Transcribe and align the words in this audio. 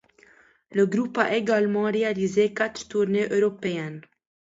Le 0.71 0.87
groupe 0.87 1.19
a 1.19 1.35
également 1.35 1.83
réalisé 1.83 2.55
quatre 2.55 2.87
tournées 2.87 3.27
européennes. 3.29 4.01